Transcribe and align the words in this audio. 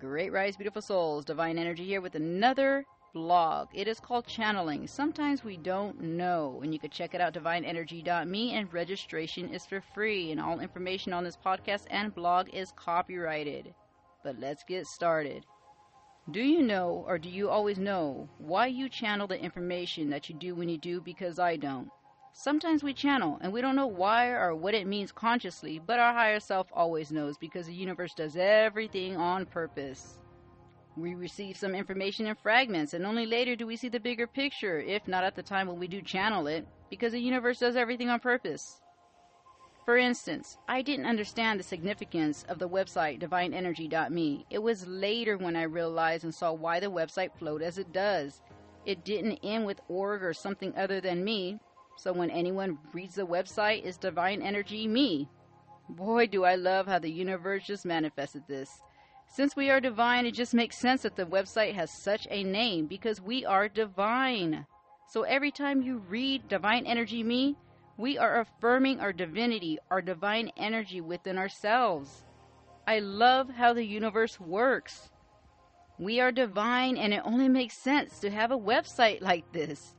Great 0.00 0.32
Rise, 0.32 0.56
beautiful 0.56 0.80
souls. 0.80 1.26
Divine 1.26 1.58
Energy 1.58 1.84
here 1.84 2.00
with 2.00 2.14
another 2.14 2.86
blog. 3.12 3.68
It 3.74 3.86
is 3.86 4.00
called 4.00 4.26
Channeling. 4.26 4.86
Sometimes 4.86 5.44
we 5.44 5.58
don't 5.58 6.00
know. 6.00 6.60
And 6.62 6.72
you 6.72 6.80
can 6.80 6.88
check 6.88 7.14
it 7.14 7.20
out, 7.20 7.34
divineenergy.me, 7.34 8.54
and 8.54 8.72
registration 8.72 9.52
is 9.52 9.66
for 9.66 9.82
free. 9.94 10.32
And 10.32 10.40
all 10.40 10.60
information 10.60 11.12
on 11.12 11.22
this 11.22 11.36
podcast 11.36 11.84
and 11.90 12.14
blog 12.14 12.48
is 12.48 12.72
copyrighted. 12.72 13.74
But 14.24 14.40
let's 14.40 14.64
get 14.64 14.86
started. 14.86 15.44
Do 16.30 16.40
you 16.40 16.62
know, 16.62 17.04
or 17.06 17.18
do 17.18 17.28
you 17.28 17.50
always 17.50 17.78
know, 17.78 18.26
why 18.38 18.68
you 18.68 18.88
channel 18.88 19.26
the 19.26 19.38
information 19.38 20.08
that 20.10 20.30
you 20.30 20.34
do 20.34 20.54
when 20.54 20.70
you 20.70 20.78
do? 20.78 21.02
Because 21.02 21.38
I 21.38 21.56
don't. 21.56 21.90
Sometimes 22.32 22.82
we 22.82 22.94
channel 22.94 23.38
and 23.40 23.52
we 23.52 23.60
don't 23.60 23.76
know 23.76 23.86
why 23.86 24.28
or 24.28 24.54
what 24.54 24.74
it 24.74 24.86
means 24.86 25.12
consciously, 25.12 25.80
but 25.84 25.98
our 25.98 26.12
higher 26.12 26.40
self 26.40 26.68
always 26.72 27.10
knows 27.10 27.36
because 27.36 27.66
the 27.66 27.74
universe 27.74 28.14
does 28.14 28.36
everything 28.36 29.16
on 29.16 29.46
purpose. 29.46 30.18
We 30.96 31.14
receive 31.14 31.56
some 31.56 31.74
information 31.74 32.26
in 32.26 32.34
fragments 32.36 32.94
and 32.94 33.04
only 33.04 33.26
later 33.26 33.56
do 33.56 33.66
we 33.66 33.76
see 33.76 33.88
the 33.88 34.00
bigger 34.00 34.26
picture, 34.26 34.78
if 34.80 35.06
not 35.08 35.24
at 35.24 35.34
the 35.34 35.42
time 35.42 35.66
when 35.66 35.78
we 35.78 35.88
do 35.88 36.02
channel 36.02 36.46
it, 36.46 36.66
because 36.88 37.12
the 37.12 37.20
universe 37.20 37.58
does 37.58 37.76
everything 37.76 38.08
on 38.08 38.20
purpose. 38.20 38.80
For 39.84 39.96
instance, 39.96 40.56
I 40.68 40.82
didn't 40.82 41.06
understand 41.06 41.58
the 41.58 41.64
significance 41.64 42.44
of 42.48 42.58
the 42.58 42.68
website 42.68 43.20
divineenergy.me. 43.20 44.46
It 44.50 44.62
was 44.62 44.86
later 44.86 45.36
when 45.36 45.56
I 45.56 45.62
realized 45.62 46.24
and 46.24 46.34
saw 46.34 46.52
why 46.52 46.80
the 46.80 46.86
website 46.86 47.32
flowed 47.38 47.62
as 47.62 47.76
it 47.76 47.92
does. 47.92 48.40
It 48.86 49.04
didn't 49.04 49.40
end 49.42 49.66
with 49.66 49.80
org 49.88 50.22
or 50.22 50.32
something 50.32 50.72
other 50.76 51.00
than 51.00 51.24
me, 51.24 51.58
so 52.02 52.14
when 52.14 52.30
anyone 52.30 52.78
reads 52.94 53.16
the 53.16 53.26
website, 53.26 53.84
it's 53.84 53.98
divine 53.98 54.40
energy 54.40 54.88
me. 54.88 55.28
Boy, 55.90 56.26
do 56.26 56.44
I 56.44 56.54
love 56.54 56.86
how 56.86 56.98
the 56.98 57.10
universe 57.10 57.66
just 57.66 57.84
manifested 57.84 58.44
this. 58.48 58.80
Since 59.26 59.54
we 59.54 59.68
are 59.68 59.80
divine, 59.80 60.24
it 60.24 60.32
just 60.32 60.54
makes 60.54 60.78
sense 60.78 61.02
that 61.02 61.16
the 61.16 61.26
website 61.26 61.74
has 61.74 61.90
such 61.90 62.26
a 62.30 62.42
name 62.42 62.86
because 62.86 63.20
we 63.20 63.44
are 63.44 63.68
divine. 63.68 64.64
So 65.08 65.24
every 65.24 65.50
time 65.50 65.82
you 65.82 65.98
read 66.08 66.48
Divine 66.48 66.86
Energy 66.86 67.22
Me, 67.22 67.54
we 67.98 68.16
are 68.16 68.40
affirming 68.40 69.00
our 69.00 69.12
divinity, 69.12 69.78
our 69.90 70.00
divine 70.00 70.50
energy 70.56 71.02
within 71.02 71.36
ourselves. 71.36 72.24
I 72.86 73.00
love 73.00 73.50
how 73.50 73.74
the 73.74 73.84
universe 73.84 74.40
works. 74.40 75.10
We 75.98 76.18
are 76.18 76.32
divine, 76.32 76.96
and 76.96 77.12
it 77.12 77.20
only 77.26 77.50
makes 77.50 77.76
sense 77.76 78.20
to 78.20 78.30
have 78.30 78.52
a 78.52 78.58
website 78.58 79.20
like 79.20 79.52
this. 79.52 79.94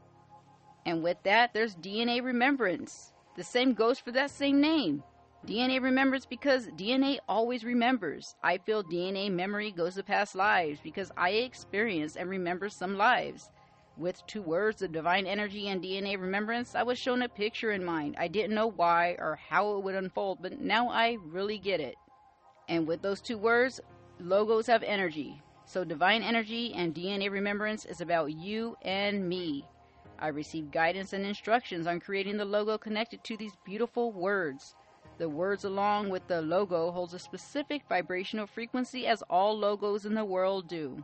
And 0.85 1.03
with 1.03 1.17
that, 1.23 1.53
there's 1.53 1.75
DNA 1.75 2.23
remembrance. 2.23 3.13
The 3.35 3.43
same 3.43 3.73
goes 3.73 3.99
for 3.99 4.11
that 4.11 4.31
same 4.31 4.59
name. 4.59 5.03
DNA 5.45 5.81
remembers 5.81 6.25
because 6.25 6.67
DNA 6.67 7.17
always 7.27 7.63
remembers. 7.63 8.35
I 8.43 8.57
feel 8.57 8.83
DNA 8.83 9.31
memory 9.31 9.71
goes 9.71 9.95
to 9.95 10.03
past 10.03 10.35
lives 10.35 10.79
because 10.83 11.11
I 11.17 11.31
experience 11.31 12.15
and 12.15 12.29
remember 12.29 12.69
some 12.69 12.95
lives. 12.95 13.49
With 13.97 14.25
two 14.27 14.41
words 14.41 14.81
of 14.81 14.91
divine 14.91 15.25
energy 15.25 15.67
and 15.67 15.81
DNA 15.81 16.19
remembrance, 16.19 16.75
I 16.75 16.83
was 16.83 16.97
shown 16.97 17.21
a 17.23 17.29
picture 17.29 17.71
in 17.71 17.83
mind. 17.83 18.15
I 18.19 18.27
didn't 18.27 18.55
know 18.55 18.67
why 18.67 19.15
or 19.19 19.39
how 19.49 19.75
it 19.75 19.83
would 19.83 19.95
unfold, 19.95 20.39
but 20.41 20.59
now 20.61 20.89
I 20.89 21.17
really 21.25 21.57
get 21.57 21.79
it. 21.79 21.95
And 22.69 22.87
with 22.87 23.01
those 23.01 23.21
two 23.21 23.37
words, 23.37 23.81
logos 24.19 24.67
have 24.67 24.83
energy. 24.83 25.41
So 25.65 25.83
divine 25.83 26.23
energy 26.23 26.73
and 26.73 26.93
DNA 26.93 27.29
remembrance 27.31 27.85
is 27.85 28.01
about 28.01 28.31
you 28.31 28.77
and 28.81 29.27
me. 29.27 29.65
I 30.21 30.27
received 30.27 30.71
guidance 30.71 31.13
and 31.13 31.25
instructions 31.25 31.87
on 31.87 31.99
creating 31.99 32.37
the 32.37 32.45
logo 32.45 32.77
connected 32.77 33.23
to 33.23 33.35
these 33.35 33.57
beautiful 33.65 34.11
words. 34.11 34.75
The 35.17 35.27
words 35.27 35.65
along 35.65 36.09
with 36.09 36.27
the 36.27 36.43
logo 36.43 36.91
holds 36.91 37.15
a 37.15 37.19
specific 37.19 37.81
vibrational 37.89 38.45
frequency 38.45 39.07
as 39.07 39.23
all 39.23 39.57
logos 39.57 40.05
in 40.05 40.13
the 40.13 40.23
world 40.23 40.67
do. 40.67 41.03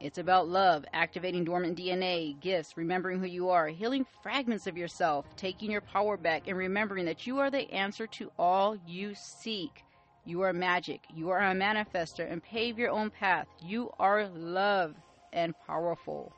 It's 0.00 0.18
about 0.18 0.48
love, 0.48 0.84
activating 0.92 1.44
dormant 1.44 1.78
DNA, 1.78 2.40
gifts, 2.40 2.76
remembering 2.76 3.20
who 3.20 3.26
you 3.26 3.50
are, 3.50 3.68
healing 3.68 4.06
fragments 4.22 4.66
of 4.66 4.76
yourself, 4.76 5.26
taking 5.36 5.70
your 5.70 5.82
power 5.82 6.16
back, 6.16 6.48
and 6.48 6.56
remembering 6.56 7.04
that 7.04 7.26
you 7.26 7.38
are 7.38 7.50
the 7.50 7.70
answer 7.72 8.06
to 8.08 8.32
all 8.38 8.76
you 8.86 9.14
seek. 9.14 9.84
You 10.24 10.40
are 10.40 10.52
magic. 10.52 11.04
You 11.14 11.30
are 11.30 11.40
a 11.40 11.54
manifester 11.54 12.30
and 12.30 12.42
pave 12.42 12.78
your 12.78 12.90
own 12.90 13.10
path. 13.10 13.46
You 13.62 13.90
are 13.98 14.26
love 14.28 14.94
and 15.32 15.54
powerful. 15.66 16.32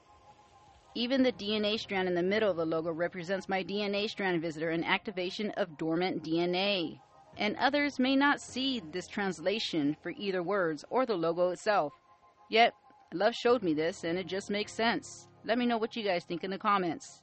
Even 0.94 1.22
the 1.22 1.32
DNA 1.32 1.78
strand 1.78 2.08
in 2.08 2.14
the 2.14 2.22
middle 2.22 2.50
of 2.50 2.56
the 2.56 2.66
logo 2.66 2.92
represents 2.92 3.48
my 3.48 3.64
DNA 3.64 4.08
strand 4.08 4.42
visitor 4.42 4.70
and 4.70 4.84
activation 4.84 5.50
of 5.52 5.78
dormant 5.78 6.22
DNA. 6.22 7.00
And 7.38 7.56
others 7.56 7.98
may 7.98 8.14
not 8.14 8.40
see 8.40 8.82
this 8.92 9.06
translation 9.08 9.96
for 10.02 10.10
either 10.10 10.42
words 10.42 10.84
or 10.90 11.06
the 11.06 11.16
logo 11.16 11.50
itself. 11.50 11.94
Yet, 12.50 12.74
Love 13.14 13.34
showed 13.34 13.62
me 13.62 13.74
this 13.74 14.04
and 14.04 14.18
it 14.18 14.26
just 14.26 14.50
makes 14.50 14.72
sense. 14.72 15.28
Let 15.44 15.58
me 15.58 15.66
know 15.66 15.76
what 15.76 15.96
you 15.96 16.02
guys 16.02 16.24
think 16.24 16.44
in 16.44 16.50
the 16.50 16.58
comments. 16.58 17.20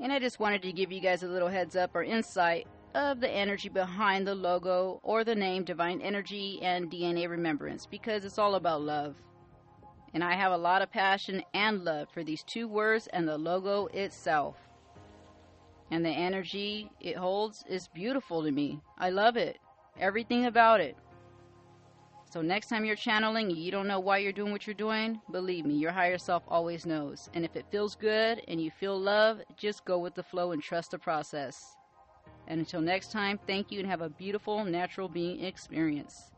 And 0.00 0.12
I 0.12 0.18
just 0.18 0.40
wanted 0.40 0.62
to 0.62 0.72
give 0.72 0.90
you 0.90 1.00
guys 1.00 1.22
a 1.22 1.28
little 1.28 1.48
heads 1.48 1.76
up 1.76 1.94
or 1.94 2.02
insight 2.02 2.66
of 2.94 3.20
the 3.20 3.30
energy 3.30 3.68
behind 3.68 4.26
the 4.26 4.34
logo 4.34 5.00
or 5.02 5.22
the 5.22 5.34
name 5.34 5.62
Divine 5.62 6.00
Energy 6.00 6.58
and 6.62 6.90
DNA 6.90 7.28
Remembrance 7.28 7.86
because 7.86 8.24
it's 8.24 8.38
all 8.38 8.56
about 8.56 8.82
love. 8.82 9.14
And 10.14 10.24
I 10.24 10.34
have 10.34 10.52
a 10.52 10.56
lot 10.56 10.82
of 10.82 10.90
passion 10.90 11.42
and 11.54 11.84
love 11.84 12.08
for 12.10 12.24
these 12.24 12.42
two 12.42 12.66
words 12.66 13.08
and 13.12 13.28
the 13.28 13.38
logo 13.38 13.86
itself. 13.86 14.56
And 15.90 16.04
the 16.04 16.10
energy 16.10 16.90
it 17.00 17.16
holds 17.16 17.64
is 17.68 17.88
beautiful 17.88 18.42
to 18.42 18.50
me. 18.50 18.80
I 18.98 19.10
love 19.10 19.36
it. 19.36 19.58
Everything 19.98 20.46
about 20.46 20.80
it. 20.80 20.96
So 22.30 22.42
next 22.42 22.68
time 22.68 22.84
you're 22.84 22.94
channeling 22.94 23.50
you 23.50 23.70
don't 23.70 23.88
know 23.88 24.00
why 24.00 24.18
you're 24.18 24.32
doing 24.32 24.52
what 24.52 24.66
you're 24.66 24.74
doing, 24.74 25.18
believe 25.30 25.64
me, 25.64 25.74
your 25.74 25.92
higher 25.92 26.18
self 26.18 26.42
always 26.46 26.84
knows. 26.84 27.30
And 27.32 27.42
if 27.42 27.56
it 27.56 27.64
feels 27.70 27.94
good 27.94 28.42
and 28.48 28.60
you 28.60 28.70
feel 28.70 28.98
love, 29.00 29.40
just 29.56 29.86
go 29.86 29.98
with 29.98 30.14
the 30.14 30.22
flow 30.22 30.52
and 30.52 30.62
trust 30.62 30.90
the 30.90 30.98
process. 30.98 31.74
And 32.46 32.60
until 32.60 32.82
next 32.82 33.12
time, 33.12 33.38
thank 33.46 33.72
you 33.72 33.80
and 33.80 33.88
have 33.88 34.02
a 34.02 34.10
beautiful 34.10 34.62
natural 34.64 35.08
being 35.08 35.42
experience. 35.42 36.32